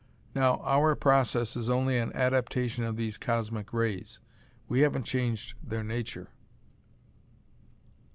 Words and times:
Now, 0.33 0.61
our 0.63 0.95
process 0.95 1.55
is 1.55 1.69
only 1.69 1.99
an 1.99 2.11
adaptation 2.15 2.85
of 2.85 2.95
these 2.97 3.19
cosmic 3.19 3.71
rays. 3.71 4.19
We 4.67 4.79
haven't 4.79 5.03
changed 5.03 5.53
their 5.61 5.83
nature." 5.83 6.29